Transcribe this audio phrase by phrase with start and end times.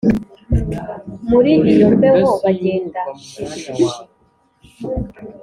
[1.29, 3.99] muri iyo mbeho bagenda shishishi